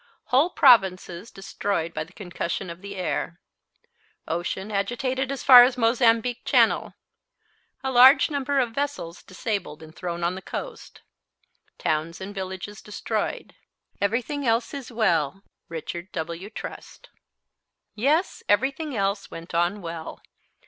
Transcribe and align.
Whole 0.33 0.49
provinces 0.49 1.29
destroyed 1.29 1.93
by 1.93 2.05
the 2.05 2.11
concussion 2.11 2.71
of 2.71 2.81
the 2.81 2.95
air. 2.95 3.39
Ocean 4.27 4.71
agitated 4.71 5.31
as 5.31 5.43
far 5.43 5.61
as 5.63 5.75
the 5.75 5.81
Mozambique 5.81 6.43
channel. 6.43 6.95
A 7.83 7.91
large 7.91 8.31
number 8.31 8.59
of 8.59 8.71
vessels 8.71 9.21
disabled 9.21 9.83
and 9.83 9.95
thrown 9.95 10.23
on 10.23 10.33
the 10.33 10.41
coast. 10.41 11.01
Towns 11.77 12.19
and 12.19 12.33
villages 12.33 12.81
destroyed. 12.81 13.53
Everything 14.01 14.43
else 14.43 14.73
is 14.73 14.91
well. 14.91 15.43
RICHARD 15.69 16.11
W. 16.13 16.49
TRUST." 16.49 17.11
Yes, 17.93 18.41
everything 18.49 18.95
else 18.97 19.29
went 19.29 19.53
on 19.53 19.83
well. 19.83 20.19